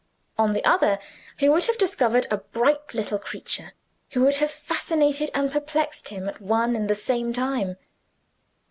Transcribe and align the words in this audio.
On 0.35 0.53
the 0.53 0.65
other, 0.65 0.97
he 1.37 1.47
would 1.47 1.65
have 1.65 1.77
discovered 1.77 2.25
a 2.31 2.37
bright 2.37 2.95
little 2.95 3.19
creature, 3.19 3.73
who 4.13 4.23
would 4.23 4.37
have 4.37 4.49
fascinated 4.49 5.29
and 5.35 5.51
perplexed 5.51 6.07
him 6.09 6.27
at 6.27 6.41
one 6.41 6.75
and 6.75 6.89
the 6.89 6.95
same 6.95 7.31
time. 7.33 7.77